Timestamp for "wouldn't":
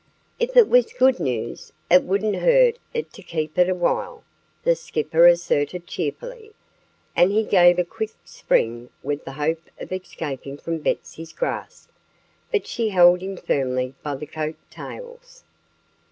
2.01-2.37